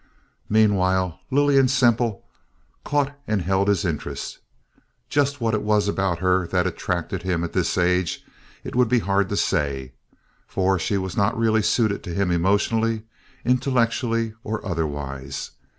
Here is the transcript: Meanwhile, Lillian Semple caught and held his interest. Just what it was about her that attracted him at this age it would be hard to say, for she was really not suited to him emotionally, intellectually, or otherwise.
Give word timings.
Meanwhile, 0.49 1.19
Lillian 1.29 1.67
Semple 1.67 2.23
caught 2.83 3.13
and 3.27 3.43
held 3.43 3.67
his 3.67 3.85
interest. 3.85 4.39
Just 5.09 5.39
what 5.39 5.53
it 5.53 5.61
was 5.61 5.87
about 5.87 6.17
her 6.17 6.47
that 6.47 6.65
attracted 6.65 7.21
him 7.21 7.43
at 7.43 7.53
this 7.53 7.77
age 7.77 8.25
it 8.63 8.75
would 8.75 8.89
be 8.89 8.97
hard 8.97 9.29
to 9.29 9.37
say, 9.37 9.93
for 10.47 10.79
she 10.79 10.97
was 10.97 11.15
really 11.15 11.59
not 11.59 11.65
suited 11.65 12.01
to 12.03 12.15
him 12.15 12.31
emotionally, 12.31 13.03
intellectually, 13.45 14.33
or 14.43 14.65
otherwise. 14.65 15.51